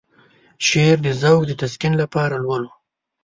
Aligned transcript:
شعر 0.67 0.97
د 1.03 1.07
ذوق 1.21 1.41
د 1.47 1.51
تسکين 1.61 1.93
لپاره 2.01 2.35
لولو. 2.43 2.69